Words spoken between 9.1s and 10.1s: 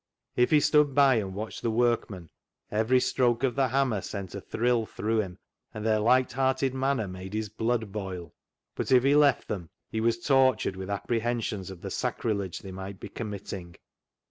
left them he